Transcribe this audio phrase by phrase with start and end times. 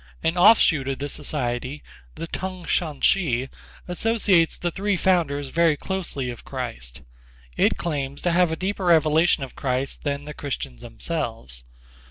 [0.23, 1.83] An offshoot of this society,
[2.15, 3.49] the T'ung Shan She,
[3.87, 7.01] associates the three founders very closely with Christ.
[7.55, 11.63] It claims to have a deeper revelation of Christ than the Christians themselves.